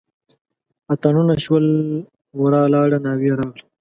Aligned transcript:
اتڼونه 0.93 1.35
شول 1.43 1.65
ورا 2.39 2.63
لاړه 2.73 2.97
ناوې 3.05 3.29
راغله. 3.39 3.63